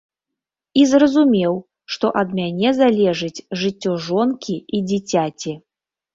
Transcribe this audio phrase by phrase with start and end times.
[0.83, 1.53] І зразумеў,
[1.97, 5.57] што ад мяне залежыць жыццё жонкі і дзіцяці.